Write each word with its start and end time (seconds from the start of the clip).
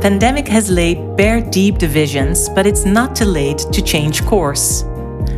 pandemic 0.00 0.46
has 0.46 0.70
laid 0.70 1.16
bare 1.16 1.40
deep 1.40 1.78
divisions, 1.78 2.48
but 2.48 2.66
it's 2.66 2.84
not 2.84 3.16
too 3.16 3.24
late 3.24 3.58
to 3.72 3.82
change 3.82 4.24
course. 4.24 4.84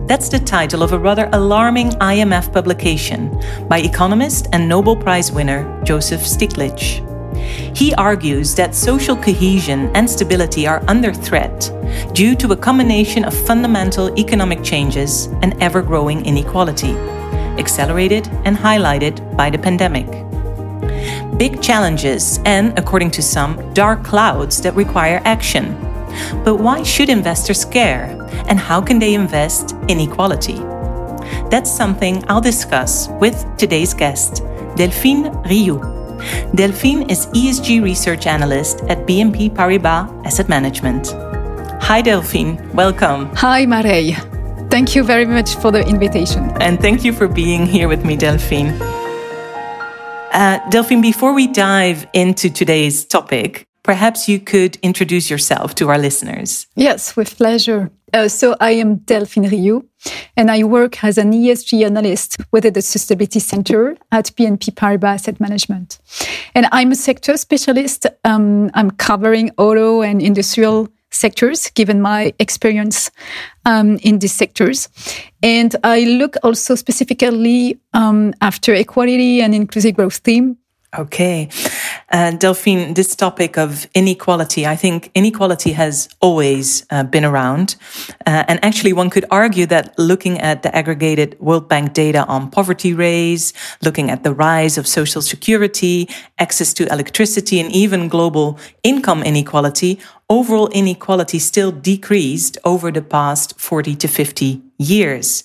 That's 0.06 0.28
the 0.28 0.38
title 0.38 0.82
of 0.82 0.92
a 0.92 0.98
rather 0.98 1.28
alarming 1.32 1.90
IMF 2.00 2.52
publication 2.52 3.30
by 3.68 3.78
economist 3.78 4.48
and 4.52 4.68
Nobel 4.68 4.96
Prize 4.96 5.32
winner 5.32 5.82
Joseph 5.82 6.20
Stiglitz. 6.22 7.06
He 7.74 7.94
argues 7.94 8.54
that 8.56 8.74
social 8.74 9.16
cohesion 9.16 9.90
and 9.94 10.08
stability 10.08 10.66
are 10.66 10.82
under 10.88 11.12
threat 11.12 11.72
due 12.12 12.34
to 12.36 12.52
a 12.52 12.56
combination 12.56 13.24
of 13.24 13.46
fundamental 13.46 14.14
economic 14.18 14.62
changes 14.62 15.26
and 15.42 15.54
ever 15.62 15.80
growing 15.80 16.26
inequality, 16.26 16.92
accelerated 17.58 18.28
and 18.44 18.56
highlighted 18.56 19.36
by 19.36 19.48
the 19.48 19.58
pandemic 19.58 20.29
big 21.40 21.62
challenges 21.62 22.38
and, 22.44 22.78
according 22.78 23.10
to 23.10 23.22
some, 23.22 23.56
dark 23.72 24.04
clouds 24.04 24.60
that 24.60 24.74
require 24.74 25.22
action. 25.24 25.72
But 26.44 26.56
why 26.56 26.82
should 26.82 27.08
investors 27.08 27.64
care? 27.64 28.04
And 28.46 28.58
how 28.58 28.82
can 28.82 28.98
they 28.98 29.14
invest 29.14 29.72
in 29.88 30.00
equality? 30.00 30.58
That's 31.48 31.72
something 31.72 32.22
I'll 32.28 32.42
discuss 32.42 33.08
with 33.22 33.36
today's 33.56 33.94
guest, 33.94 34.42
Delphine 34.76 35.32
Rioux. 35.48 35.80
Delphine 36.54 37.08
is 37.08 37.26
ESG 37.28 37.82
research 37.82 38.26
analyst 38.26 38.82
at 38.92 39.06
BNP 39.06 39.48
Paribas 39.56 40.12
Asset 40.26 40.50
Management. 40.50 41.12
Hi, 41.80 42.02
Delphine. 42.02 42.60
Welcome. 42.74 43.34
Hi, 43.36 43.64
Marei. 43.64 44.12
Thank 44.70 44.94
you 44.94 45.02
very 45.04 45.24
much 45.24 45.54
for 45.56 45.72
the 45.72 45.80
invitation. 45.88 46.50
And 46.60 46.78
thank 46.78 47.02
you 47.02 47.14
for 47.14 47.28
being 47.28 47.64
here 47.64 47.88
with 47.88 48.04
me, 48.04 48.18
Delphine. 48.18 48.99
Uh, 50.40 50.58
Delphine, 50.70 51.02
before 51.02 51.34
we 51.34 51.46
dive 51.46 52.06
into 52.14 52.48
today's 52.48 53.04
topic, 53.04 53.66
perhaps 53.82 54.26
you 54.26 54.40
could 54.40 54.76
introduce 54.76 55.28
yourself 55.28 55.74
to 55.74 55.90
our 55.90 55.98
listeners. 55.98 56.66
Yes, 56.76 57.14
with 57.14 57.36
pleasure. 57.36 57.90
Uh, 58.14 58.26
so 58.26 58.56
I 58.58 58.70
am 58.70 59.00
Delphine 59.04 59.50
Rioux, 59.50 59.84
and 60.38 60.50
I 60.50 60.64
work 60.64 61.04
as 61.04 61.18
an 61.18 61.32
ESG 61.32 61.84
analyst 61.84 62.38
within 62.52 62.72
the 62.72 62.80
Sustainability 62.80 63.38
Center 63.38 63.98
at 64.10 64.32
BNP 64.34 64.70
Paribas 64.70 65.16
Asset 65.16 65.40
Management. 65.40 65.98
And 66.54 66.68
I'm 66.72 66.90
a 66.92 66.96
sector 66.96 67.36
specialist. 67.36 68.06
Um, 68.24 68.70
I'm 68.72 68.92
covering 68.92 69.50
auto 69.58 70.00
and 70.00 70.22
industrial 70.22 70.88
sectors, 71.10 71.70
given 71.70 72.00
my 72.00 72.32
experience 72.38 73.10
um, 73.64 73.96
in 73.98 74.18
these 74.18 74.32
sectors. 74.32 74.88
And 75.42 75.74
I 75.84 76.04
look 76.04 76.36
also 76.42 76.74
specifically 76.74 77.78
um, 77.92 78.34
after 78.40 78.74
equality 78.74 79.40
and 79.42 79.54
inclusive 79.54 79.96
growth 79.96 80.16
theme 80.18 80.56
Okay. 80.98 81.48
Uh, 82.10 82.32
Delphine, 82.32 82.94
this 82.94 83.14
topic 83.14 83.56
of 83.56 83.86
inequality, 83.94 84.66
I 84.66 84.74
think 84.74 85.12
inequality 85.14 85.70
has 85.72 86.08
always 86.20 86.84
uh, 86.90 87.04
been 87.04 87.24
around. 87.24 87.76
Uh, 88.26 88.42
and 88.48 88.64
actually, 88.64 88.92
one 88.92 89.10
could 89.10 89.24
argue 89.30 89.64
that 89.66 89.96
looking 89.96 90.40
at 90.40 90.64
the 90.64 90.74
aggregated 90.74 91.38
World 91.38 91.68
Bank 91.68 91.92
data 91.92 92.24
on 92.26 92.50
poverty 92.50 92.92
rates, 92.92 93.52
looking 93.80 94.10
at 94.10 94.24
the 94.24 94.34
rise 94.34 94.76
of 94.76 94.88
social 94.88 95.22
security, 95.22 96.08
access 96.38 96.74
to 96.74 96.92
electricity, 96.92 97.60
and 97.60 97.70
even 97.70 98.08
global 98.08 98.58
income 98.82 99.22
inequality, 99.22 100.00
overall 100.28 100.68
inequality 100.68 101.38
still 101.38 101.70
decreased 101.70 102.58
over 102.64 102.90
the 102.90 103.02
past 103.02 103.58
40 103.60 103.94
to 103.94 104.08
50 104.08 104.60
years. 104.78 105.44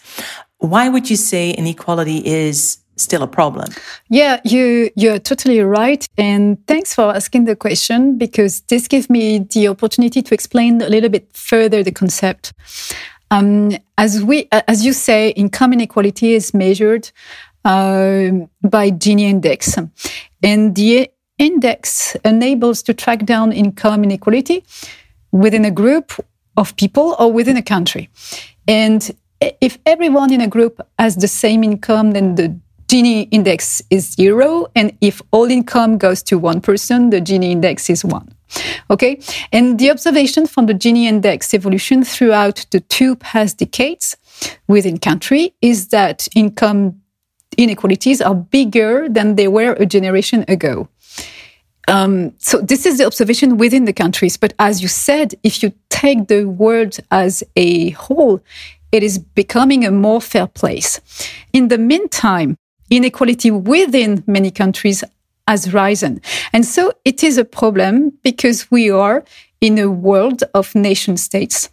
Why 0.57 0.89
would 0.89 1.11
you 1.11 1.15
say 1.15 1.51
inequality 1.51 2.25
is 2.25 2.79
still 2.97 3.23
a 3.23 3.27
problem. 3.27 3.67
Yeah, 4.09 4.39
you 4.43 4.91
you're 4.95 5.19
totally 5.19 5.59
right. 5.61 6.07
And 6.17 6.65
thanks 6.67 6.93
for 6.93 7.15
asking 7.15 7.45
the 7.45 7.55
question 7.55 8.17
because 8.17 8.61
this 8.61 8.87
gives 8.87 9.09
me 9.09 9.39
the 9.39 9.67
opportunity 9.67 10.21
to 10.21 10.33
explain 10.33 10.81
a 10.81 10.89
little 10.89 11.09
bit 11.09 11.27
further 11.33 11.83
the 11.83 11.91
concept. 11.91 12.53
Um, 13.31 13.71
as 13.97 14.23
we, 14.23 14.47
as 14.51 14.85
you 14.85 14.93
say, 14.93 15.29
income 15.29 15.73
inequality 15.73 16.33
is 16.33 16.53
measured 16.53 17.11
uh, 17.65 18.29
by 18.63 18.91
Gini 18.91 19.21
index, 19.21 19.77
and 20.43 20.75
the 20.75 21.09
index 21.37 22.15
enables 22.23 22.83
to 22.83 22.93
track 22.93 23.25
down 23.25 23.51
income 23.51 24.03
inequality 24.03 24.63
within 25.31 25.65
a 25.65 25.71
group 25.71 26.13
of 26.55 26.75
people 26.77 27.15
or 27.19 27.31
within 27.31 27.57
a 27.57 27.61
country. 27.61 28.09
And 28.67 29.11
if 29.41 29.77
everyone 29.85 30.31
in 30.31 30.41
a 30.41 30.47
group 30.47 30.79
has 30.97 31.15
the 31.17 31.27
same 31.27 31.63
income, 31.63 32.11
then 32.11 32.35
the 32.35 32.57
Gini 32.87 33.27
index 33.31 33.81
is 33.89 34.11
zero. 34.11 34.67
And 34.75 34.95
if 35.01 35.21
all 35.31 35.49
income 35.49 35.97
goes 35.97 36.21
to 36.23 36.37
one 36.37 36.61
person, 36.61 37.09
the 37.09 37.21
Gini 37.21 37.51
index 37.51 37.89
is 37.89 38.05
one. 38.05 38.29
Okay. 38.89 39.19
And 39.51 39.79
the 39.79 39.91
observation 39.91 40.45
from 40.45 40.67
the 40.67 40.73
Gini 40.73 41.05
index 41.05 41.53
evolution 41.53 42.03
throughout 42.03 42.65
the 42.71 42.79
two 42.79 43.15
past 43.15 43.57
decades 43.57 44.15
within 44.67 44.97
country 44.97 45.53
is 45.61 45.89
that 45.89 46.27
income 46.35 47.01
inequalities 47.57 48.21
are 48.21 48.35
bigger 48.35 49.07
than 49.09 49.35
they 49.35 49.47
were 49.47 49.73
a 49.73 49.85
generation 49.85 50.45
ago. 50.47 50.87
Um, 51.87 52.33
so 52.39 52.59
this 52.59 52.85
is 52.85 52.97
the 52.97 53.05
observation 53.05 53.57
within 53.57 53.85
the 53.85 53.93
countries. 53.93 54.37
But 54.37 54.53
as 54.59 54.81
you 54.81 54.87
said, 54.87 55.35
if 55.43 55.61
you 55.61 55.71
take 55.89 56.27
the 56.27 56.45
world 56.45 56.97
as 57.11 57.43
a 57.55 57.91
whole, 57.91 58.41
it 58.91 59.03
is 59.03 59.19
becoming 59.19 59.85
a 59.85 59.91
more 59.91 60.21
fair 60.21 60.47
place. 60.47 60.99
In 61.53 61.67
the 61.67 61.77
meantime, 61.77 62.57
inequality 62.89 63.51
within 63.51 64.23
many 64.27 64.51
countries 64.51 65.03
has 65.47 65.73
risen. 65.73 66.21
And 66.53 66.65
so 66.65 66.91
it 67.03 67.23
is 67.23 67.37
a 67.37 67.45
problem 67.45 68.17
because 68.23 68.69
we 68.71 68.89
are 68.89 69.23
in 69.61 69.77
a 69.77 69.89
world 69.89 70.43
of 70.53 70.73
nation 70.75 71.17
states. 71.17 71.69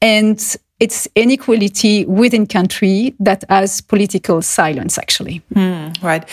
And 0.00 0.56
it's 0.78 1.08
inequality 1.14 2.04
within 2.04 2.46
country 2.46 3.14
that 3.20 3.44
has 3.48 3.80
political 3.80 4.42
silence 4.42 4.98
actually. 4.98 5.42
Mm, 5.54 6.02
right. 6.02 6.28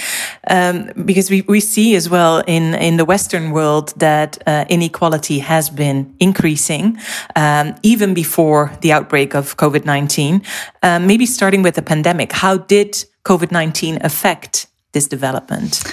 Um, 0.50 0.92
because 1.06 1.30
we, 1.30 1.42
we 1.42 1.60
see 1.60 1.96
as 1.96 2.10
well 2.10 2.44
in, 2.48 2.74
in 2.76 2.98
the 2.98 3.06
western 3.06 3.52
world 3.52 3.94
that 3.98 4.38
uh, 4.46 4.66
inequality 4.70 5.40
has 5.40 5.70
been 5.70 6.14
increasing 6.20 6.98
um, 7.36 7.76
even 7.84 8.14
before 8.14 8.72
the 8.82 8.92
outbreak 8.92 9.34
of 9.34 9.58
covid-19 9.58 10.46
um, 10.84 11.08
maybe 11.08 11.26
starting 11.26 11.62
with 11.62 11.76
the 11.76 11.82
pandemic 11.82 12.32
how 12.32 12.58
did 12.58 13.06
COVID 13.26 13.52
19 13.52 14.00
affect 14.02 14.68
this 14.92 15.08
development? 15.08 15.84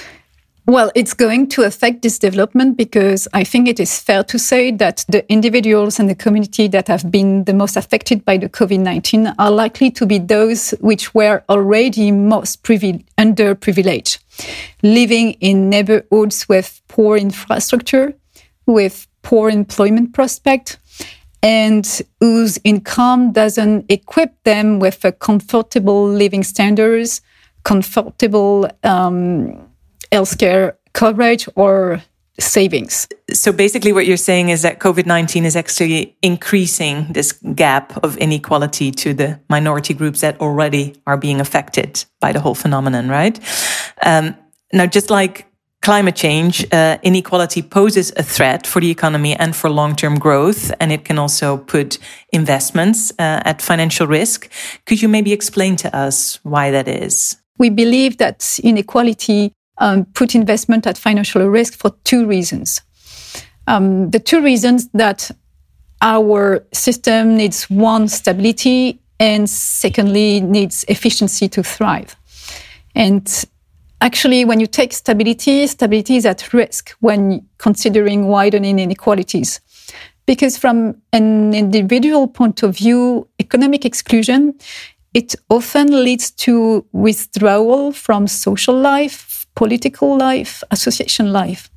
Well, 0.71 0.93
it's 0.95 1.15
going 1.15 1.49
to 1.49 1.63
affect 1.63 2.03
this 2.03 2.17
development 2.17 2.77
because 2.77 3.27
I 3.33 3.43
think 3.43 3.67
it 3.67 3.81
is 3.81 3.99
fair 3.99 4.23
to 4.23 4.39
say 4.39 4.71
that 4.71 5.05
the 5.09 5.29
individuals 5.29 5.99
and 5.99 6.09
the 6.09 6.15
community 6.15 6.69
that 6.69 6.87
have 6.87 7.11
been 7.11 7.43
the 7.43 7.55
most 7.55 7.77
affected 7.77 8.25
by 8.25 8.37
the 8.37 8.49
COVID 8.49 8.79
19 8.79 9.35
are 9.37 9.51
likely 9.51 9.91
to 9.91 10.07
be 10.07 10.19
those 10.19 10.71
which 10.81 11.13
were 11.13 11.43
already 11.49 12.13
most 12.13 12.63
privi- 12.63 13.05
underprivileged, 13.19 14.19
living 14.85 15.33
in 15.41 15.71
neighborhoods 15.71 16.49
with 16.49 16.81
poor 16.87 17.17
infrastructure, 17.17 18.15
with 18.67 19.09
poor 19.23 19.51
employment 19.51 20.15
prospect, 20.15 20.79
and 21.43 22.01
whose 22.21 22.61
income 22.63 23.33
doesn't 23.33 23.87
equip 23.89 24.41
them 24.45 24.79
with 24.79 25.05
a 25.05 25.11
comfortable 25.11 26.07
living 26.07 26.45
standards, 26.45 27.23
comfortable 27.65 28.71
um, 28.85 29.67
healthcare 30.13 30.75
coverage, 30.93 31.49
or 31.57 32.03
savings. 32.39 33.07
So 33.33 33.53
basically, 33.53 33.93
what 33.93 34.07
you're 34.07 34.17
saying 34.17 34.49
is 34.49 34.63
that 34.63 34.81
COVID 34.81 35.07
19 35.07 35.45
is 35.45 35.57
actually 35.57 36.17
increasing 36.23 37.13
this 37.13 37.33
gap 37.55 38.03
of 38.05 38.17
inequality 38.17 38.91
to 38.93 39.15
the 39.15 39.41
minority 39.49 39.95
groups 39.95 40.21
that 40.21 40.41
already 40.41 41.01
are 41.07 41.17
being 41.17 41.41
affected 41.41 42.05
by 42.21 42.33
the 42.33 42.41
whole 42.41 42.55
phenomenon, 42.55 43.09
right? 43.09 43.39
Um, 44.03 44.37
now, 44.73 44.87
just 44.87 45.11
like 45.11 45.47
climate 45.83 46.17
change, 46.17 46.67
uh, 46.73 46.99
inequality 47.03 47.63
poses 47.63 48.13
a 48.17 48.23
threat 48.23 48.67
for 48.67 48.81
the 48.81 48.91
economy 48.91 49.35
and 49.37 49.57
for 49.57 49.71
long 49.71 49.95
term 49.97 50.19
growth, 50.19 50.73
and 50.81 50.93
it 50.93 51.05
can 51.05 51.19
also 51.19 51.59
put 51.59 51.99
investments 52.33 53.13
uh, 53.13 53.43
at 53.45 53.63
financial 53.63 54.07
risk. 54.07 54.51
Could 54.87 55.03
you 55.03 55.09
maybe 55.09 55.33
explain 55.33 55.77
to 55.77 55.97
us 55.97 56.39
why 56.43 56.71
that 56.71 56.89
is? 56.89 57.37
We 57.59 57.69
believe 57.69 58.17
that 58.19 58.59
inequality 58.63 59.53
um, 59.81 60.05
put 60.15 60.35
investment 60.35 60.87
at 60.87 60.97
financial 60.97 61.45
risk 61.47 61.75
for 61.75 61.91
two 62.05 62.27
reasons. 62.27 62.81
Um, 63.67 64.11
the 64.11 64.21
two 64.21 64.43
reasons 64.43 64.89
that 64.95 65.31
our 66.01 66.65
system 66.73 67.37
needs 67.37 67.69
one 67.69 68.09
stability 68.09 69.01
and 69.19 69.51
secondly 69.51 70.41
needs 70.41 70.85
efficiency 70.89 71.49
to 71.49 71.63
thrive. 71.63 72.17
And 72.95 73.29
Actually, 74.03 74.47
when 74.47 74.61
you 74.61 74.67
take 74.67 74.95
stability, 74.95 75.67
stability 75.67 76.17
is 76.17 76.25
at 76.25 76.55
risk 76.55 76.91
when 77.01 77.47
considering 77.59 78.29
widening 78.29 78.79
inequalities. 78.79 79.61
Because 80.25 80.57
from 80.57 80.97
an 81.13 81.53
individual 81.53 82.27
point 82.27 82.63
of 82.63 82.77
view, 82.77 83.29
economic 83.39 83.85
exclusion, 83.85 84.55
it 85.13 85.35
often 85.51 86.05
leads 86.05 86.31
to 86.31 86.87
withdrawal 86.93 87.93
from 87.93 88.27
social 88.27 88.75
life, 88.75 89.30
political 89.61 90.17
life, 90.17 90.63
association 90.71 91.35
life. 91.35 91.69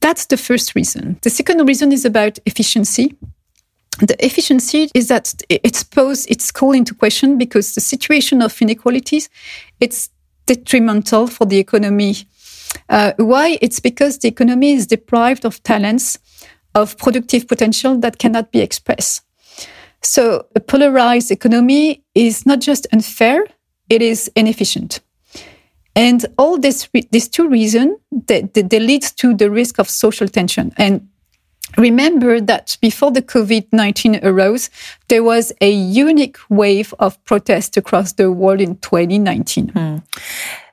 That's 0.00 0.26
the 0.26 0.36
first 0.36 0.76
reason. 0.76 1.18
The 1.22 1.30
second 1.30 1.66
reason 1.66 1.90
is 1.90 2.04
about 2.04 2.38
efficiency. 2.46 3.16
The 3.98 4.14
efficiency 4.24 4.88
is 4.94 5.08
that 5.08 5.34
it's 5.48 5.82
posed, 5.82 6.30
it's 6.30 6.52
called 6.52 6.76
into 6.76 6.94
question 6.94 7.36
because 7.36 7.74
the 7.74 7.80
situation 7.80 8.42
of 8.42 8.62
inequalities, 8.62 9.28
it's 9.80 10.10
detrimental 10.46 11.26
for 11.26 11.46
the 11.46 11.58
economy. 11.58 12.14
Uh, 12.88 13.12
why? 13.16 13.58
It's 13.60 13.80
because 13.80 14.18
the 14.18 14.28
economy 14.28 14.70
is 14.74 14.86
deprived 14.86 15.44
of 15.44 15.60
talents, 15.64 16.16
of 16.76 16.96
productive 16.96 17.48
potential 17.48 17.98
that 17.98 18.18
cannot 18.18 18.52
be 18.52 18.60
expressed. 18.60 19.24
So 20.00 20.46
a 20.54 20.60
polarized 20.60 21.32
economy 21.32 22.04
is 22.14 22.46
not 22.46 22.60
just 22.60 22.86
unfair, 22.92 23.44
it 23.88 24.00
is 24.00 24.30
inefficient. 24.36 25.00
And 26.00 26.24
all 26.38 26.56
this, 26.56 26.88
these 27.10 27.28
two 27.28 27.46
reasons, 27.46 27.98
they, 28.10 28.40
they, 28.40 28.62
they 28.62 28.80
lead 28.80 29.02
to 29.18 29.34
the 29.34 29.50
risk 29.50 29.78
of 29.78 29.86
social 29.90 30.28
tension. 30.28 30.72
And 30.78 31.06
remember 31.76 32.40
that 32.40 32.78
before 32.80 33.10
the 33.10 33.20
COVID-19 33.20 34.24
arose, 34.24 34.70
there 35.08 35.22
was 35.22 35.52
a 35.60 35.70
unique 35.70 36.38
wave 36.48 36.94
of 37.00 37.22
protest 37.26 37.76
across 37.76 38.14
the 38.14 38.32
world 38.32 38.62
in 38.62 38.76
2019. 38.78 39.68
Hmm. 39.68 39.96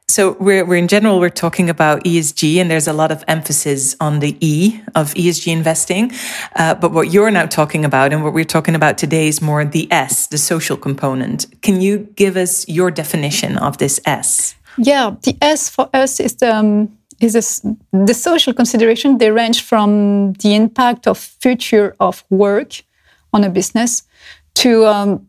So 0.08 0.38
we're, 0.40 0.64
we're 0.64 0.78
in 0.78 0.88
general, 0.88 1.20
we're 1.20 1.30
talking 1.30 1.70
about 1.70 2.06
ESG 2.06 2.56
and 2.62 2.72
there's 2.72 2.88
a 2.88 2.94
lot 2.94 3.12
of 3.12 3.26
emphasis 3.28 3.98
on 4.00 4.20
the 4.20 4.38
E 4.40 4.80
of 4.96 5.14
ESG 5.16 5.52
investing. 5.52 6.14
Uh, 6.56 6.74
but 6.74 6.94
what 6.94 7.12
you're 7.12 7.32
now 7.32 7.48
talking 7.48 7.84
about 7.84 8.14
and 8.14 8.24
what 8.24 8.32
we're 8.32 8.46
talking 8.46 8.76
about 8.76 8.98
today 8.98 9.28
is 9.28 9.42
more 9.42 9.66
the 9.66 9.92
S, 9.92 10.28
the 10.28 10.38
social 10.38 10.78
component. 10.78 11.62
Can 11.62 11.82
you 11.82 12.08
give 12.16 12.38
us 12.38 12.66
your 12.70 12.92
definition 12.92 13.58
of 13.58 13.78
this 13.80 14.00
S? 14.06 14.56
Yeah, 14.78 15.16
the 15.24 15.38
S 15.42 15.70
for 15.70 15.90
us 15.94 16.20
is 16.20 16.36
the, 16.36 16.56
um, 16.56 16.98
is 17.20 17.36
a, 17.36 17.76
the 18.06 18.14
social 18.14 18.54
consideration. 18.54 19.18
They 19.18 19.32
range 19.32 19.64
from 19.64 20.34
the 20.34 20.56
impact 20.56 21.08
of 21.08 21.18
future 21.18 21.96
of 22.00 22.24
work 22.30 22.84
on 23.34 23.44
a 23.44 23.50
business 23.50 24.04
to 24.56 24.86
um, 24.86 25.28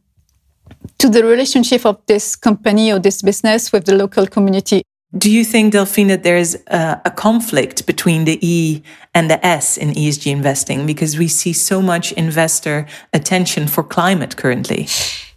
to 0.98 1.08
the 1.08 1.24
relationship 1.24 1.86
of 1.86 1.98
this 2.06 2.36
company 2.36 2.92
or 2.92 2.98
this 2.98 3.22
business 3.22 3.72
with 3.72 3.84
the 3.84 3.94
local 3.94 4.26
community. 4.26 4.82
Do 5.16 5.30
you 5.30 5.42
think, 5.42 5.72
Delphine, 5.72 6.08
that 6.08 6.22
there's 6.22 6.54
a, 6.66 7.00
a, 7.06 7.10
conflict 7.10 7.86
between 7.86 8.26
the 8.26 8.38
E 8.46 8.82
and 9.14 9.30
the 9.30 9.44
S 9.44 9.78
in 9.78 9.92
ESG 9.92 10.30
investing? 10.30 10.84
Because 10.84 11.16
we 11.16 11.28
see 11.28 11.54
so 11.54 11.80
much 11.80 12.12
investor 12.12 12.86
attention 13.14 13.68
for 13.68 13.82
climate 13.82 14.36
currently. 14.36 14.86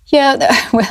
Yeah, 0.07 0.35
well, 0.73 0.89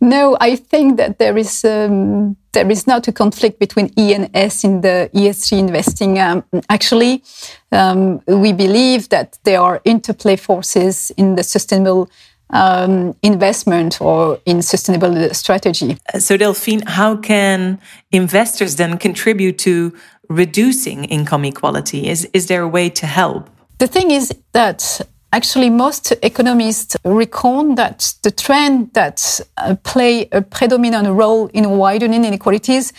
no, 0.00 0.36
I 0.40 0.56
think 0.56 0.96
that 0.96 1.18
there 1.18 1.36
is 1.36 1.64
um, 1.64 2.36
there 2.52 2.70
is 2.70 2.86
not 2.86 3.08
a 3.08 3.12
conflict 3.12 3.58
between 3.58 3.90
E 3.98 4.14
and 4.14 4.28
S 4.34 4.64
in 4.64 4.80
the 4.80 5.10
ESG 5.14 5.58
investing. 5.58 6.18
Um, 6.18 6.44
actually, 6.68 7.22
um, 7.70 8.20
we 8.26 8.52
believe 8.52 9.08
that 9.08 9.38
there 9.44 9.60
are 9.60 9.80
interplay 9.84 10.36
forces 10.36 11.12
in 11.16 11.36
the 11.36 11.42
sustainable 11.42 12.10
um, 12.52 13.14
investment 13.22 14.00
or 14.00 14.38
in 14.44 14.62
sustainable 14.62 15.32
strategy. 15.34 15.96
So, 16.18 16.36
Delphine, 16.36 16.82
how 16.86 17.16
can 17.16 17.80
investors 18.10 18.76
then 18.76 18.98
contribute 18.98 19.58
to 19.58 19.94
reducing 20.28 21.04
income 21.04 21.44
equality? 21.44 22.08
Is, 22.08 22.28
is 22.32 22.46
there 22.46 22.62
a 22.62 22.68
way 22.68 22.90
to 22.90 23.06
help? 23.06 23.48
The 23.78 23.86
thing 23.86 24.10
is 24.10 24.32
that 24.52 25.00
actually 25.32 25.70
most 25.70 26.12
economists 26.22 26.96
reckon 27.04 27.74
that 27.74 28.14
the 28.22 28.30
trend 28.30 28.92
that 28.92 29.40
uh, 29.56 29.74
play 29.82 30.28
a 30.32 30.42
predominant 30.42 31.08
role 31.08 31.48
in 31.48 31.70
widening 31.70 32.24
inequalities 32.24 32.92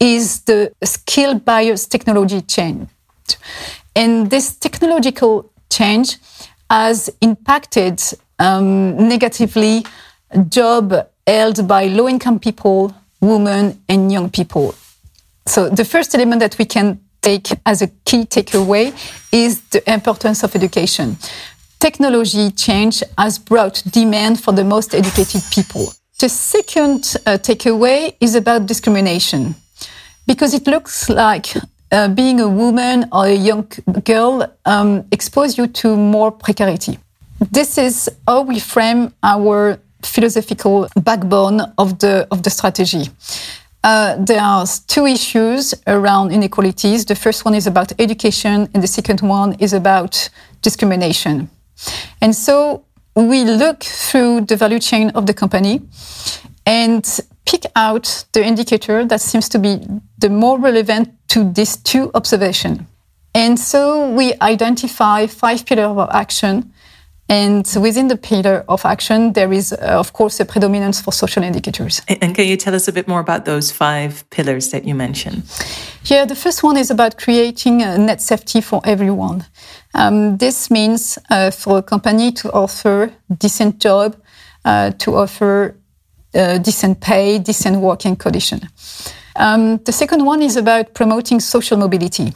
is 0.00 0.40
the 0.42 0.72
skill 0.82 1.38
bias 1.38 1.86
technology 1.86 2.40
change. 2.40 2.88
And 3.94 4.30
this 4.30 4.56
technological 4.56 5.50
change 5.70 6.16
has 6.70 7.10
impacted 7.20 8.02
um, 8.38 9.08
negatively 9.08 9.84
job 10.48 11.06
held 11.26 11.68
by 11.68 11.86
low 11.86 12.08
income 12.08 12.38
people, 12.38 12.94
women, 13.20 13.82
and 13.88 14.12
young 14.12 14.30
people. 14.30 14.74
So 15.46 15.68
the 15.68 15.84
first 15.84 16.14
element 16.14 16.40
that 16.40 16.58
we 16.58 16.64
can 16.64 17.00
take 17.20 17.48
as 17.64 17.80
a 17.82 17.88
key 18.04 18.24
takeaway 18.24 18.92
is 19.32 19.60
the 19.70 19.80
importance 19.90 20.42
of 20.42 20.54
education. 20.54 21.16
Technology 21.88 22.50
change 22.50 23.02
has 23.18 23.38
brought 23.38 23.82
demand 23.90 24.40
for 24.40 24.52
the 24.52 24.64
most 24.64 24.94
educated 24.94 25.42
people. 25.50 25.92
The 26.18 26.28
second 26.28 27.00
uh, 27.26 27.36
takeaway 27.38 28.14
is 28.20 28.34
about 28.34 28.66
discrimination 28.66 29.54
because 30.26 30.54
it 30.54 30.66
looks 30.66 31.10
like 31.10 31.46
uh, 31.92 32.08
being 32.08 32.40
a 32.40 32.48
woman 32.48 33.04
or 33.12 33.26
a 33.26 33.34
young 33.34 33.68
girl 34.04 34.32
um, 34.64 35.04
expose 35.12 35.58
you 35.58 35.66
to 35.66 35.96
more 35.96 36.32
precarity 36.32 36.98
this 37.50 37.78
is 37.78 38.10
how 38.26 38.42
we 38.42 38.58
frame 38.60 39.12
our 39.22 39.78
philosophical 40.02 40.88
backbone 40.96 41.60
of 41.78 41.98
the 41.98 42.26
of 42.30 42.42
the 42.42 42.50
strategy. 42.50 43.08
Uh, 43.82 44.16
there 44.18 44.40
are 44.40 44.66
two 44.86 45.06
issues 45.06 45.74
around 45.86 46.32
inequalities. 46.32 47.04
The 47.04 47.14
first 47.14 47.44
one 47.44 47.54
is 47.54 47.66
about 47.66 47.92
education, 47.98 48.68
and 48.72 48.82
the 48.82 48.86
second 48.86 49.20
one 49.20 49.54
is 49.60 49.72
about 49.72 50.30
discrimination. 50.62 51.50
And 52.20 52.34
so 52.34 52.84
we 53.14 53.44
look 53.44 53.82
through 53.82 54.42
the 54.42 54.56
value 54.56 54.78
chain 54.78 55.10
of 55.10 55.26
the 55.26 55.34
company 55.34 55.82
and 56.66 57.20
pick 57.44 57.66
out 57.76 58.24
the 58.32 58.44
indicator 58.44 59.04
that 59.04 59.20
seems 59.20 59.48
to 59.50 59.58
be 59.58 59.80
the 60.18 60.30
more 60.30 60.58
relevant 60.58 61.10
to 61.28 61.52
these 61.52 61.76
two 61.76 62.10
observations. 62.14 62.80
And 63.34 63.58
so 63.58 64.10
we 64.10 64.34
identify 64.40 65.26
five 65.26 65.66
pillars 65.66 65.98
of 65.98 66.08
action 66.12 66.72
and 67.28 67.66
within 67.80 68.08
the 68.08 68.16
pillar 68.16 68.64
of 68.68 68.84
action, 68.84 69.32
there 69.32 69.50
is, 69.50 69.72
uh, 69.72 69.76
of 69.98 70.12
course, 70.12 70.40
a 70.40 70.44
predominance 70.44 71.00
for 71.00 71.10
social 71.10 71.42
indicators. 71.42 72.02
And 72.06 72.34
can 72.34 72.46
you 72.46 72.56
tell 72.56 72.74
us 72.74 72.86
a 72.86 72.92
bit 72.92 73.08
more 73.08 73.20
about 73.20 73.46
those 73.46 73.72
five 73.72 74.28
pillars 74.28 74.70
that 74.70 74.84
you 74.84 74.94
mentioned? 74.94 75.42
Yeah, 76.04 76.26
the 76.26 76.34
first 76.34 76.62
one 76.62 76.76
is 76.76 76.90
about 76.90 77.16
creating 77.16 77.80
a 77.80 77.96
net 77.96 78.20
safety 78.20 78.60
for 78.60 78.82
everyone. 78.84 79.46
Um, 79.94 80.36
this 80.38 80.70
means 80.70 81.18
uh, 81.30 81.50
for 81.50 81.78
a 81.78 81.82
company 81.82 82.32
to 82.32 82.52
offer 82.52 83.12
decent 83.38 83.78
job, 83.78 84.16
uh, 84.64 84.90
to 84.98 85.16
offer 85.16 85.76
uh, 86.34 86.58
decent 86.58 87.00
pay, 87.00 87.38
decent 87.38 87.78
working 87.78 88.16
condition. 88.16 88.68
Um, 89.36 89.78
the 89.78 89.92
second 89.92 90.24
one 90.24 90.42
is 90.42 90.56
about 90.56 90.94
promoting 90.94 91.40
social 91.40 91.76
mobility. 91.76 92.32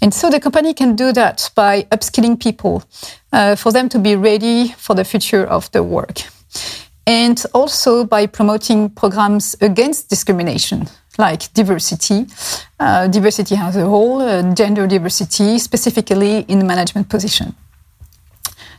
And 0.00 0.14
so 0.14 0.30
the 0.30 0.40
company 0.40 0.74
can 0.74 0.94
do 0.94 1.12
that 1.12 1.50
by 1.54 1.82
upskilling 1.90 2.40
people 2.40 2.84
uh, 3.32 3.56
for 3.56 3.72
them 3.72 3.88
to 3.90 3.98
be 3.98 4.14
ready 4.16 4.68
for 4.76 4.94
the 4.94 5.04
future 5.04 5.44
of 5.44 5.70
the 5.72 5.82
work. 5.82 6.22
And 7.06 7.42
also 7.54 8.04
by 8.04 8.26
promoting 8.26 8.90
programs 8.90 9.56
against 9.60 10.08
discrimination, 10.08 10.88
like 11.18 11.52
diversity, 11.54 12.26
uh, 12.80 13.06
diversity 13.08 13.56
as 13.56 13.76
a 13.76 13.84
whole, 13.84 14.20
uh, 14.20 14.54
gender 14.54 14.86
diversity, 14.86 15.58
specifically 15.58 16.44
in 16.48 16.66
management 16.66 17.08
position. 17.08 17.54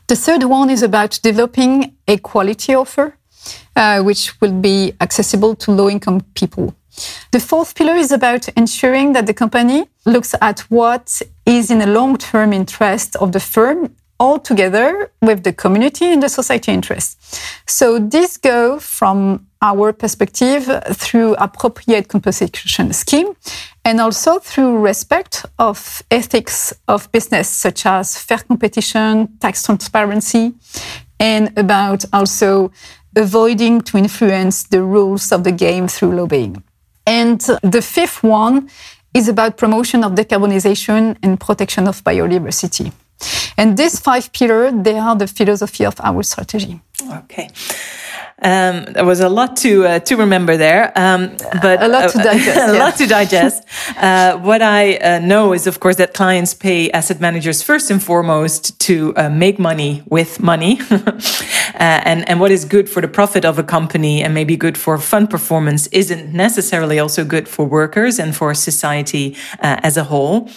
The 0.07 0.15
third 0.15 0.43
one 0.43 0.69
is 0.69 0.83
about 0.83 1.19
developing 1.21 1.93
a 2.07 2.17
quality 2.17 2.73
offer, 2.73 3.17
uh, 3.75 4.01
which 4.01 4.39
will 4.39 4.53
be 4.53 4.93
accessible 5.01 5.55
to 5.55 5.71
low 5.71 5.89
income 5.89 6.21
people. 6.33 6.73
The 7.31 7.39
fourth 7.39 7.75
pillar 7.75 7.95
is 7.95 8.11
about 8.11 8.47
ensuring 8.49 9.13
that 9.13 9.27
the 9.27 9.33
company 9.33 9.87
looks 10.05 10.33
at 10.41 10.61
what 10.71 11.21
is 11.45 11.69
in 11.69 11.79
the 11.79 11.87
long 11.87 12.17
term 12.17 12.53
interest 12.53 13.15
of 13.17 13.33
the 13.33 13.39
firm 13.39 13.95
all 14.19 14.39
together 14.39 15.11
with 15.21 15.43
the 15.43 15.53
community 15.53 16.05
and 16.05 16.23
the 16.23 16.29
society 16.29 16.71
interest. 16.71 17.39
So 17.67 17.99
this 17.99 18.37
go 18.37 18.79
from 18.79 19.46
our 19.61 19.93
perspective 19.93 20.69
through 20.93 21.35
appropriate 21.35 22.07
compensation 22.07 22.93
scheme 22.93 23.33
and 23.83 23.99
also 23.99 24.39
through 24.39 24.77
respect 24.79 25.45
of 25.57 26.03
ethics 26.11 26.73
of 26.87 27.11
business 27.11 27.47
such 27.47 27.85
as 27.85 28.17
fair 28.17 28.39
competition, 28.39 29.29
tax 29.39 29.63
transparency, 29.63 30.53
and 31.19 31.57
about 31.57 32.05
also 32.13 32.71
avoiding 33.15 33.81
to 33.81 33.97
influence 33.97 34.63
the 34.63 34.81
rules 34.83 35.31
of 35.31 35.43
the 35.43 35.51
game 35.51 35.87
through 35.87 36.15
lobbying. 36.15 36.63
And 37.05 37.39
the 37.63 37.81
fifth 37.81 38.21
one 38.21 38.69
is 39.13 39.27
about 39.27 39.57
promotion 39.57 40.03
of 40.03 40.11
decarbonization 40.13 41.17
and 41.23 41.39
protection 41.39 41.87
of 41.87 42.03
biodiversity. 42.03 42.91
And 43.57 43.77
these 43.77 43.99
five 43.99 44.31
pillars, 44.31 44.73
they 44.75 44.97
are 44.99 45.15
the 45.15 45.27
philosophy 45.27 45.85
of 45.85 45.95
our 46.01 46.21
strategy. 46.23 46.79
Okay. 47.11 47.49
Um, 48.39 48.85
there 48.93 49.03
was 49.05 49.19
a 49.19 49.29
lot 49.29 49.57
to 49.57 49.85
uh, 49.85 49.99
to 49.99 50.15
remember 50.15 50.57
there, 50.57 50.91
um, 50.95 51.35
but 51.59 51.81
a 51.81 51.87
lot 51.87 52.11
to 52.11 52.17
digest. 52.31 52.57
a 52.57 52.73
lot 52.73 52.95
to 52.97 53.07
digest. 53.07 53.63
Uh, 53.97 54.37
what 54.37 54.61
I 54.61 54.97
uh, 54.97 55.19
know 55.19 55.53
is, 55.53 55.65
of 55.65 55.79
course, 55.79 55.95
that 55.95 56.13
clients 56.13 56.53
pay 56.53 56.91
asset 56.91 57.19
managers 57.19 57.63
first 57.63 57.89
and 57.89 58.01
foremost 58.01 58.79
to 58.81 59.15
uh, 59.15 59.29
make 59.29 59.57
money 59.57 60.03
with 60.05 60.39
money, 60.39 60.79
uh, 60.91 61.01
and 61.79 62.29
and 62.29 62.39
what 62.39 62.51
is 62.51 62.63
good 62.63 62.87
for 62.87 63.01
the 63.01 63.07
profit 63.07 63.43
of 63.43 63.57
a 63.57 63.63
company 63.63 64.21
and 64.21 64.35
maybe 64.35 64.55
good 64.55 64.77
for 64.77 64.99
fund 64.99 65.31
performance 65.31 65.87
isn't 65.87 66.31
necessarily 66.31 66.99
also 66.99 67.25
good 67.25 67.47
for 67.47 67.65
workers 67.65 68.19
and 68.19 68.35
for 68.35 68.53
society 68.53 69.35
uh, 69.63 69.79
as 69.81 69.97
a 69.97 70.03
whole. 70.03 70.47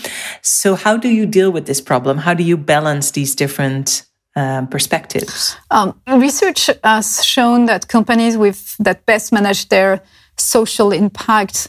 So, 0.43 0.75
how 0.75 0.99
do 0.99 1.09
you 1.09 1.25
deal 1.25 1.51
with 1.51 1.65
this 1.65 1.81
problem? 1.81 2.19
How 2.19 2.35
do 2.35 2.43
you 2.43 2.59
balance 2.59 3.11
these 3.13 3.35
different 3.35 4.10
um, 4.37 4.67
perspectives? 4.69 5.57
Um, 5.71 6.01
research 6.07 6.71
has 6.85 7.25
shown 7.25 7.67
that 7.67 7.89
companies 7.89 8.37
with 8.37 8.77
that 8.79 9.07
best 9.07 9.33
manage 9.33 9.69
their 9.69 10.03
social 10.37 10.93
impact 10.93 11.69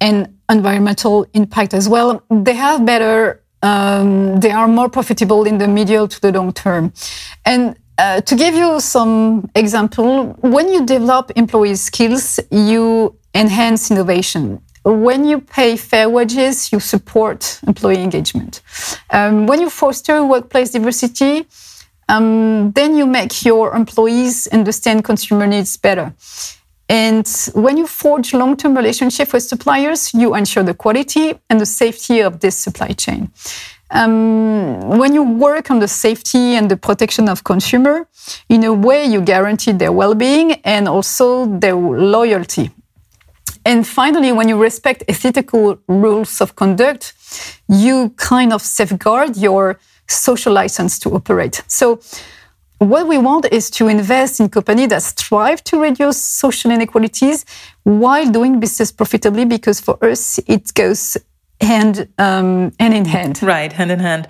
and 0.00 0.36
environmental 0.50 1.26
impact 1.32 1.74
as 1.74 1.88
well, 1.88 2.22
they 2.30 2.54
have 2.54 2.84
better, 2.84 3.42
um, 3.62 4.40
they 4.40 4.50
are 4.50 4.68
more 4.68 4.88
profitable 4.88 5.44
in 5.44 5.58
the 5.58 5.68
medium 5.68 6.08
to 6.08 6.20
the 6.20 6.32
long 6.32 6.52
term. 6.52 6.92
And 7.44 7.76
uh, 7.98 8.20
to 8.20 8.36
give 8.36 8.54
you 8.54 8.78
some 8.80 9.50
example, 9.54 10.36
when 10.40 10.68
you 10.68 10.84
develop 10.84 11.32
employee 11.34 11.76
skills, 11.76 12.38
you 12.50 13.16
enhance 13.34 13.90
innovation. 13.90 14.60
When 14.84 15.24
you 15.24 15.40
pay 15.40 15.76
fair 15.76 16.08
wages, 16.08 16.70
you 16.72 16.78
support 16.78 17.58
employee 17.66 18.02
engagement. 18.02 18.60
Um, 19.10 19.46
when 19.46 19.60
you 19.60 19.70
foster 19.70 20.24
workplace 20.24 20.70
diversity, 20.70 21.46
um, 22.08 22.72
then 22.72 22.96
you 22.96 23.06
make 23.06 23.44
your 23.44 23.74
employees 23.74 24.46
understand 24.48 25.04
consumer 25.04 25.46
needs 25.46 25.76
better. 25.76 26.14
And 26.88 27.26
when 27.54 27.76
you 27.76 27.86
forge 27.86 28.32
long-term 28.32 28.76
relationship 28.76 29.32
with 29.32 29.42
suppliers, 29.42 30.14
you 30.14 30.34
ensure 30.36 30.62
the 30.62 30.74
quality 30.74 31.34
and 31.50 31.60
the 31.60 31.66
safety 31.66 32.20
of 32.20 32.38
this 32.40 32.56
supply 32.56 32.88
chain. 32.88 33.30
Um, 33.90 34.80
when 34.98 35.14
you 35.14 35.22
work 35.22 35.70
on 35.70 35.78
the 35.80 35.88
safety 35.88 36.54
and 36.56 36.70
the 36.70 36.76
protection 36.76 37.28
of 37.28 37.44
consumer, 37.44 38.08
in 38.48 38.64
a 38.64 38.72
way 38.72 39.04
you 39.04 39.20
guarantee 39.20 39.72
their 39.72 39.92
well-being 39.92 40.52
and 40.64 40.88
also 40.88 41.46
their 41.58 41.74
loyalty. 41.74 42.70
And 43.64 43.84
finally, 43.84 44.30
when 44.30 44.48
you 44.48 44.60
respect 44.62 45.02
ethical 45.08 45.78
rules 45.88 46.40
of 46.40 46.54
conduct, 46.54 47.14
you 47.68 48.10
kind 48.16 48.52
of 48.52 48.62
safeguard 48.62 49.36
your 49.36 49.80
social 50.08 50.52
license 50.52 50.98
to 51.00 51.10
operate. 51.14 51.62
So 51.66 52.00
what 52.78 53.06
we 53.06 53.18
want 53.18 53.46
is 53.50 53.70
to 53.70 53.88
invest 53.88 54.40
in 54.40 54.48
companies 54.48 54.88
that 54.88 55.02
strive 55.02 55.64
to 55.64 55.80
reduce 55.80 56.18
social 56.22 56.70
inequalities 56.70 57.44
while 57.84 58.30
doing 58.30 58.60
business 58.60 58.92
profitably, 58.92 59.46
because 59.46 59.80
for 59.80 59.96
us 60.04 60.38
it 60.46 60.74
goes 60.74 61.16
hand 61.60 62.06
um, 62.18 62.72
hand 62.78 62.94
in 62.94 63.06
hand. 63.06 63.42
Right, 63.42 63.72
hand 63.72 63.90
in 63.90 63.98
hand. 63.98 64.28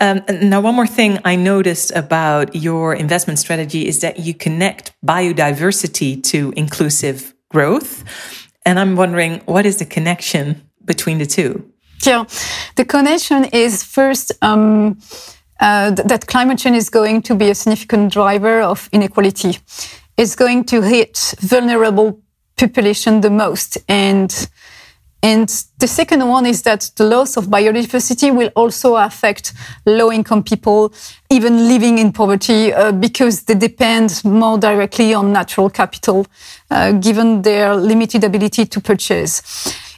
Um, 0.00 0.22
now, 0.42 0.60
one 0.60 0.74
more 0.74 0.88
thing 0.88 1.20
I 1.24 1.36
noticed 1.36 1.92
about 1.94 2.56
your 2.56 2.94
investment 2.94 3.38
strategy 3.38 3.86
is 3.86 4.00
that 4.00 4.18
you 4.18 4.34
connect 4.34 4.92
biodiversity 5.06 6.20
to 6.24 6.52
inclusive 6.56 7.32
growth, 7.48 8.02
and 8.66 8.80
I'm 8.80 8.96
wondering 8.96 9.40
what 9.46 9.66
is 9.66 9.76
the 9.76 9.86
connection 9.86 10.68
between 10.84 11.18
the 11.18 11.26
two. 11.26 11.70
Yeah, 12.04 12.24
the 12.76 12.84
connection 12.84 13.44
is 13.46 13.82
first 13.84 14.32
um, 14.42 14.98
uh, 15.60 15.94
th- 15.94 16.08
that 16.08 16.26
climate 16.26 16.58
change 16.58 16.76
is 16.76 16.90
going 16.90 17.22
to 17.22 17.34
be 17.34 17.50
a 17.50 17.54
significant 17.54 18.12
driver 18.12 18.60
of 18.60 18.88
inequality. 18.92 19.58
It's 20.16 20.36
going 20.36 20.64
to 20.64 20.82
hit 20.82 21.34
vulnerable 21.40 22.20
population 22.56 23.20
the 23.20 23.30
most, 23.30 23.78
and 23.88 24.48
and 25.22 25.48
the 25.78 25.86
second 25.86 26.28
one 26.28 26.44
is 26.44 26.62
that 26.62 26.90
the 26.96 27.04
loss 27.04 27.38
of 27.38 27.46
biodiversity 27.46 28.30
will 28.30 28.50
also 28.54 28.96
affect 28.96 29.54
low-income 29.86 30.42
people, 30.42 30.92
even 31.30 31.66
living 31.66 31.96
in 31.96 32.12
poverty, 32.12 32.74
uh, 32.74 32.92
because 32.92 33.44
they 33.44 33.54
depend 33.54 34.22
more 34.22 34.58
directly 34.58 35.14
on 35.14 35.32
natural 35.32 35.70
capital, 35.70 36.26
uh, 36.70 36.92
given 36.92 37.40
their 37.40 37.74
limited 37.74 38.22
ability 38.22 38.66
to 38.66 38.80
purchase. 38.82 39.40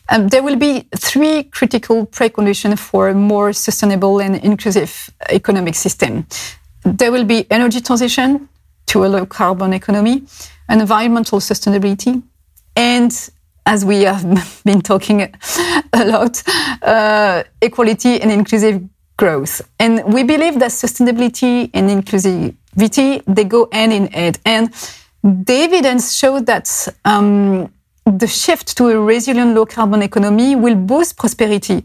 Um, 0.09 0.29
there 0.29 0.43
will 0.43 0.57
be 0.57 0.89
three 0.97 1.45
critical 1.45 2.07
preconditions 2.07 2.79
for 2.79 3.09
a 3.09 3.15
more 3.15 3.53
sustainable 3.53 4.21
and 4.21 4.37
inclusive 4.37 5.11
economic 5.31 5.75
system. 5.75 6.27
There 6.85 7.11
will 7.11 7.25
be 7.25 7.51
energy 7.51 7.81
transition 7.81 8.49
to 8.87 9.05
a 9.05 9.09
low 9.09 9.27
carbon 9.27 9.73
economy, 9.73 10.23
environmental 10.69 11.41
sustainability, 11.41 12.23
and 12.77 13.31
as 13.65 13.85
we 13.85 14.03
have 14.03 14.63
been 14.65 14.81
talking 14.81 15.23
a 15.93 16.05
lot, 16.05 16.43
uh, 16.83 17.43
equality 17.61 18.21
and 18.21 18.31
inclusive 18.31 18.83
growth. 19.17 19.61
And 19.81 20.05
we 20.13 20.23
believe 20.23 20.59
that 20.61 20.71
sustainability 20.71 21.71
and 21.75 21.91
inclusivity, 21.91 23.23
they 23.27 23.45
go 23.45 23.69
hand 23.73 23.93
in 23.93 24.07
hand. 24.09 24.39
And 24.45 24.73
the 25.23 25.55
evidence 25.55 26.15
showed 26.15 26.47
that 26.47 26.89
um, 27.05 27.73
the 28.07 28.27
shift 28.27 28.77
to 28.77 28.89
a 28.89 29.01
resilient 29.01 29.55
low 29.55 29.67
carbon 29.67 30.01
economy 30.01 30.55
will 30.55 30.77
boost 30.77 31.17
prosperity 31.17 31.85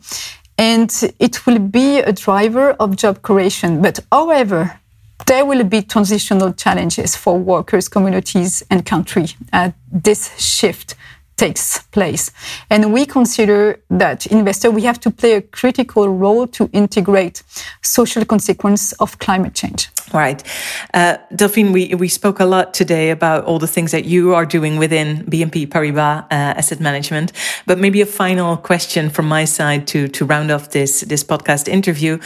and 0.57 1.13
it 1.19 1.45
will 1.47 1.57
be 1.57 1.97
a 1.97 2.11
driver 2.11 2.71
of 2.73 2.95
job 2.95 3.23
creation. 3.23 3.81
But 3.81 3.99
however, 4.11 4.79
there 5.25 5.45
will 5.45 5.63
be 5.63 5.81
transitional 5.81 6.53
challenges 6.53 7.15
for 7.15 7.37
workers, 7.37 7.89
communities, 7.89 8.63
and 8.69 8.85
country 8.85 9.29
at 9.51 9.73
this 9.91 10.37
shift 10.39 10.95
takes 11.41 11.79
place. 11.91 12.31
And 12.69 12.93
we 12.93 13.03
consider 13.05 13.79
that 13.89 14.27
investor, 14.27 14.69
we 14.69 14.83
have 14.83 14.99
to 14.99 15.09
play 15.09 15.33
a 15.33 15.41
critical 15.41 16.07
role 16.07 16.45
to 16.57 16.69
integrate 16.71 17.41
social 17.81 18.23
consequence 18.25 18.93
of 18.99 19.17
climate 19.17 19.55
change. 19.55 19.89
Right. 20.13 20.43
Uh, 20.93 21.17
Delphine, 21.35 21.71
we, 21.71 21.95
we 21.95 22.09
spoke 22.09 22.39
a 22.39 22.45
lot 22.45 22.75
today 22.75 23.09
about 23.09 23.45
all 23.45 23.59
the 23.59 23.67
things 23.75 23.91
that 23.91 24.05
you 24.05 24.35
are 24.35 24.45
doing 24.45 24.77
within 24.77 25.25
BNP 25.25 25.67
Paribas 25.67 26.25
uh, 26.25 26.59
Asset 26.59 26.79
Management. 26.79 27.31
But 27.65 27.79
maybe 27.79 28.01
a 28.01 28.05
final 28.05 28.57
question 28.57 29.09
from 29.09 29.27
my 29.27 29.45
side 29.45 29.87
to, 29.87 30.07
to 30.09 30.25
round 30.25 30.51
off 30.51 30.69
this, 30.69 31.01
this 31.01 31.23
podcast 31.23 31.67
interview 31.67 32.19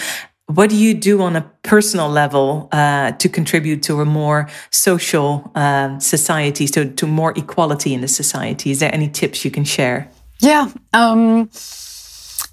what 0.47 0.69
do 0.69 0.75
you 0.75 0.93
do 0.93 1.21
on 1.21 1.35
a 1.35 1.41
personal 1.63 2.09
level 2.09 2.69
uh, 2.71 3.11
to 3.13 3.29
contribute 3.29 3.81
to 3.83 4.01
a 4.01 4.05
more 4.05 4.47
social 4.69 5.51
uh, 5.55 5.97
society, 5.99 6.67
to, 6.67 6.91
to 6.93 7.07
more 7.07 7.33
equality 7.35 7.93
in 7.93 8.01
the 8.01 8.07
society? 8.07 8.71
Is 8.71 8.79
there 8.79 8.93
any 8.93 9.09
tips 9.09 9.43
you 9.43 9.51
can 9.51 9.63
share? 9.63 10.09
Yeah. 10.39 10.71
Um, 10.93 11.49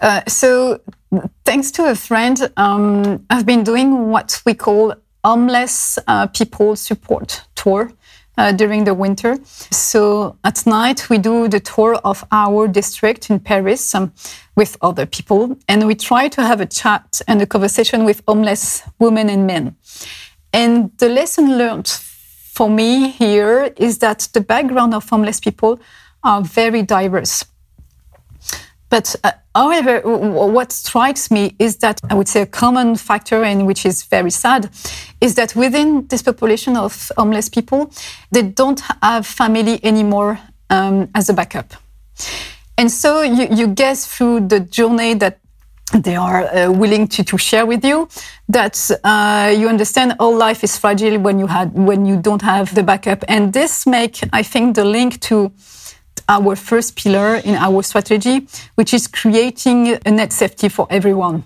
uh, 0.00 0.22
so, 0.26 0.80
thanks 1.44 1.70
to 1.72 1.90
a 1.90 1.94
friend, 1.94 2.50
um, 2.56 3.24
I've 3.28 3.44
been 3.44 3.62
doing 3.62 4.08
what 4.08 4.40
we 4.46 4.54
call 4.54 4.94
homeless 5.24 5.98
uh, 6.08 6.26
people 6.28 6.74
support 6.76 7.42
tour 7.54 7.92
uh, 8.38 8.52
during 8.52 8.84
the 8.84 8.94
winter. 8.94 9.38
So 9.70 10.36
at 10.44 10.66
night, 10.66 11.08
we 11.10 11.18
do 11.18 11.48
the 11.48 11.60
tour 11.60 11.94
of 12.04 12.24
our 12.32 12.68
district 12.68 13.30
in 13.30 13.40
Paris 13.40 13.94
um, 13.94 14.12
with 14.56 14.76
other 14.80 15.06
people, 15.06 15.56
and 15.68 15.86
we 15.86 15.94
try 15.94 16.28
to 16.28 16.42
have 16.42 16.60
a 16.60 16.66
chat 16.66 17.20
and 17.26 17.40
a 17.42 17.46
conversation 17.46 18.04
with 18.04 18.22
homeless 18.26 18.82
women 18.98 19.30
and 19.30 19.46
men. 19.46 19.76
And 20.52 20.90
the 20.98 21.08
lesson 21.08 21.56
learned 21.56 21.88
for 21.88 22.68
me 22.68 23.08
here 23.08 23.72
is 23.76 23.98
that 23.98 24.28
the 24.32 24.40
background 24.40 24.94
of 24.94 25.08
homeless 25.08 25.40
people 25.40 25.80
are 26.22 26.42
very 26.42 26.82
diverse. 26.82 27.44
But 28.92 29.16
uh, 29.24 29.32
however, 29.54 30.02
what 30.04 30.70
strikes 30.70 31.30
me 31.30 31.56
is 31.58 31.78
that 31.78 31.98
I 32.10 32.14
would 32.14 32.28
say 32.28 32.42
a 32.42 32.46
common 32.46 32.96
factor, 32.96 33.42
and 33.42 33.66
which 33.66 33.86
is 33.86 34.02
very 34.02 34.30
sad, 34.30 34.68
is 35.18 35.34
that 35.36 35.56
within 35.56 36.06
this 36.08 36.20
population 36.20 36.76
of 36.76 37.10
homeless 37.16 37.48
people, 37.48 37.90
they 38.32 38.42
don't 38.42 38.82
have 39.00 39.26
family 39.26 39.80
anymore 39.82 40.38
um, 40.68 41.08
as 41.14 41.30
a 41.30 41.32
backup. 41.32 41.72
And 42.76 42.90
so 42.90 43.22
you, 43.22 43.48
you 43.50 43.66
guess 43.68 44.06
through 44.06 44.48
the 44.48 44.60
journey 44.60 45.14
that 45.14 45.38
they 45.94 46.16
are 46.16 46.44
uh, 46.44 46.70
willing 46.70 47.08
to, 47.08 47.24
to 47.24 47.38
share 47.38 47.64
with 47.64 47.86
you 47.86 48.10
that 48.50 48.90
uh, 49.04 49.54
you 49.56 49.68
understand 49.68 50.16
all 50.18 50.36
life 50.36 50.62
is 50.62 50.76
fragile 50.76 51.18
when 51.18 51.38
you 51.38 51.46
had 51.46 51.72
when 51.72 52.04
you 52.06 52.16
don't 52.16 52.42
have 52.42 52.74
the 52.74 52.82
backup 52.82 53.22
and 53.28 53.52
this 53.52 53.86
make 53.86 54.20
i 54.32 54.42
think 54.42 54.74
the 54.74 54.84
link 54.84 55.20
to 55.20 55.52
our 56.28 56.56
first 56.56 56.96
pillar 56.96 57.36
in 57.36 57.54
our 57.54 57.82
strategy, 57.82 58.46
which 58.76 58.94
is 58.94 59.06
creating 59.06 59.98
a 60.06 60.10
net 60.10 60.32
safety 60.32 60.68
for 60.68 60.86
everyone. 60.90 61.44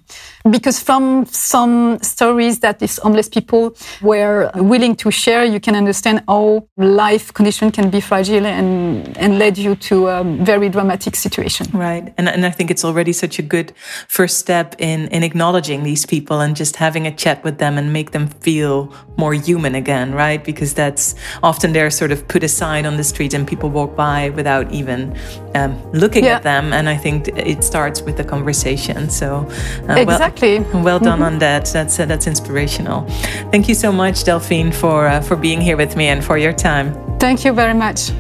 Because 0.49 0.79
from 0.81 1.27
some 1.27 1.99
stories 2.03 2.61
that 2.61 2.79
these 2.79 2.99
homeless 2.99 3.29
people 3.29 3.77
were 4.01 4.51
willing 4.55 4.95
to 4.97 5.11
share, 5.11 5.45
you 5.45 5.59
can 5.59 5.75
understand 5.75 6.23
how 6.29 6.69
life 6.77 7.35
condition 7.35 7.73
can 7.73 7.91
be 7.91 8.01
fragile 8.01 8.47
and, 8.47 9.17
and 9.19 9.39
led 9.41 9.59
you 9.59 9.75
to 9.75 10.07
a 10.09 10.23
very 10.23 10.69
dramatic 10.69 11.17
situation. 11.17 11.67
Right. 11.73 12.15
And, 12.17 12.29
and 12.29 12.47
I 12.47 12.51
think 12.51 12.71
it's 12.71 12.85
already 12.85 13.13
such 13.13 13.39
a 13.41 13.43
good 13.43 13.73
first 14.09 14.39
step 14.39 14.77
in, 14.79 15.09
in 15.09 15.23
acknowledging 15.25 15.83
these 15.83 16.07
people 16.07 16.41
and 16.41 16.55
just 16.55 16.77
having 16.77 17.07
a 17.07 17.15
chat 17.15 17.43
with 17.43 17.59
them 17.59 17.77
and 17.77 17.93
make 17.93 18.13
them 18.13 18.29
feel 18.29 18.95
more 19.17 19.35
human 19.35 19.75
again, 19.75 20.15
right? 20.15 20.45
Because 20.45 20.75
that's 20.75 21.15
often 21.43 21.73
they're 21.73 21.91
sort 21.91 22.13
of 22.13 22.29
put 22.29 22.45
aside 22.45 22.87
on 22.87 22.97
the 22.97 23.05
street 23.05 23.35
and 23.35 23.49
people 23.49 23.71
walk 23.71 23.97
by 23.97 24.31
without 24.31 24.56
even 24.65 25.17
um, 25.55 25.81
looking 25.93 26.25
yeah. 26.25 26.37
at 26.37 26.43
them. 26.43 26.73
And 26.73 26.89
I 26.89 26.97
think 26.97 27.29
it 27.29 27.65
starts 27.65 28.03
with 28.03 28.17
the 28.17 28.25
conversation. 28.25 29.11
So, 29.11 29.49
uh, 29.89 29.95
exactly. 29.95 30.61
Well, 30.61 30.83
well 30.83 30.99
done 30.99 31.21
mm-hmm. 31.21 31.35
on 31.35 31.39
that. 31.39 31.67
That's 31.67 31.99
uh, 31.99 32.07
that's 32.07 32.27
inspirational. 32.27 33.07
Thank 33.51 33.69
you 33.69 33.75
so 33.75 33.93
much, 33.93 34.25
Delphine, 34.25 34.73
for 34.73 35.07
uh, 35.07 35.21
for 35.21 35.37
being 35.37 35.61
here 35.61 35.77
with 35.77 35.97
me 35.97 36.09
and 36.09 36.25
for 36.25 36.39
your 36.39 36.53
time. 36.53 36.95
Thank 37.19 37.45
you 37.45 37.53
very 37.53 37.75
much. 37.75 38.11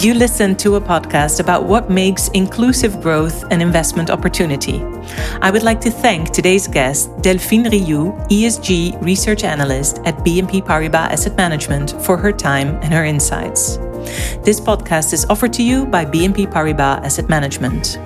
You 0.00 0.14
listen 0.14 0.56
to 0.56 0.74
a 0.74 0.80
podcast 0.80 1.38
about 1.38 1.64
what 1.64 1.88
makes 1.90 2.26
inclusive 2.28 3.00
growth 3.00 3.44
an 3.52 3.60
investment 3.60 4.10
opportunity. 4.10 4.82
I 5.40 5.52
would 5.52 5.62
like 5.62 5.80
to 5.82 5.90
thank 5.90 6.30
today's 6.30 6.66
guest, 6.66 7.08
Delphine 7.22 7.66
Rioux, 7.66 8.12
ESG 8.28 9.00
research 9.00 9.44
analyst 9.44 10.00
at 10.04 10.16
BNP 10.18 10.64
Paribas 10.64 11.12
Asset 11.12 11.36
Management, 11.36 11.92
for 12.02 12.16
her 12.16 12.32
time 12.32 12.80
and 12.82 12.92
her 12.92 13.04
insights. 13.04 13.78
This 14.42 14.60
podcast 14.60 15.12
is 15.12 15.26
offered 15.26 15.52
to 15.52 15.62
you 15.62 15.86
by 15.86 16.04
BNP 16.04 16.48
Paribas 16.48 17.02
Asset 17.02 17.28
Management. 17.28 17.98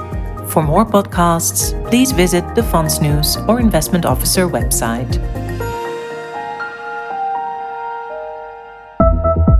For 0.46 0.62
more 0.62 0.84
podcasts, 0.84 1.72
please 1.88 2.12
visit 2.12 2.44
the 2.54 2.62
Fondsnieuws 2.62 3.36
or 3.46 3.60
Investment 3.60 4.04
Officer 4.04 4.50
website. 4.50 5.20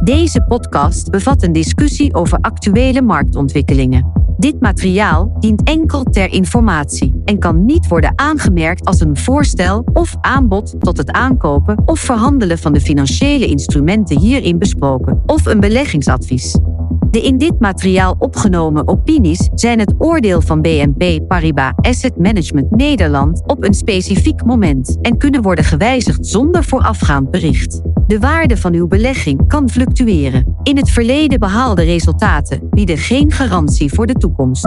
Deze 0.05 0.43
podcast 0.43 1.11
bevat 1.11 1.43
een 1.43 1.53
discussie 1.53 2.15
over 2.15 2.39
actuele 2.41 3.03
marktontwikkelingen. 3.03 4.20
Dit 4.41 4.61
materiaal 4.61 5.37
dient 5.39 5.63
enkel 5.63 6.03
ter 6.03 6.33
informatie 6.33 7.21
en 7.25 7.39
kan 7.39 7.65
niet 7.65 7.89
worden 7.89 8.13
aangemerkt 8.17 8.85
als 8.85 9.01
een 9.01 9.17
voorstel 9.17 9.85
of 9.93 10.17
aanbod 10.21 10.75
tot 10.79 10.97
het 10.97 11.11
aankopen 11.11 11.83
of 11.85 12.01
verhandelen 12.01 12.59
van 12.59 12.73
de 12.73 12.81
financiële 12.81 13.47
instrumenten 13.47 14.19
hierin 14.19 14.59
besproken 14.59 15.23
of 15.27 15.47
een 15.47 15.61
beleggingsadvies. 15.61 16.59
De 17.11 17.23
in 17.23 17.39
dit 17.39 17.61
materiaal 17.61 18.17
opgenomen 18.19 18.89
opinies 18.89 19.49
zijn 19.55 19.79
het 19.79 19.95
oordeel 19.99 20.41
van 20.41 20.63
BNP 20.63 21.29
Paribas 21.29 21.73
Asset 21.77 22.19
Management 22.19 22.71
Nederland 22.71 23.43
op 23.47 23.65
een 23.65 23.75
specifiek 23.75 24.45
moment 24.45 24.99
en 25.03 25.19
kunnen 25.19 25.43
worden 25.43 25.65
gewijzigd 25.65 26.27
zonder 26.27 26.65
voorafgaand 26.65 27.31
bericht. 27.31 27.83
De 28.11 28.19
waarde 28.19 28.57
van 28.57 28.75
uw 28.75 28.87
belegging 28.87 29.49
kan 29.49 29.71
fluctueren. 29.71 30.57
In 30.63 30.77
het 30.77 30.91
verleden 30.91 31.39
behaalde 31.39 31.83
resultaten 31.83 32.69
bieden 32.71 32.99
geen 32.99 33.33
garantie 33.33 33.93
voor 33.93 34.07
de 34.07 34.13
toekomst. 34.13 34.67